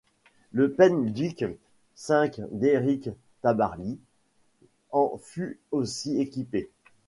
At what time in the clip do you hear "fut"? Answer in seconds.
5.19-5.59